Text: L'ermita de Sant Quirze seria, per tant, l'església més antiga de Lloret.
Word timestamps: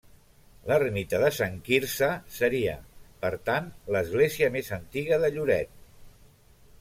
L'ermita 0.69 1.17
de 1.23 1.27
Sant 1.39 1.59
Quirze 1.67 2.09
seria, 2.37 2.73
per 3.25 3.31
tant, 3.49 3.67
l'església 3.97 4.49
més 4.57 4.71
antiga 4.81 5.21
de 5.25 5.31
Lloret. 5.37 5.77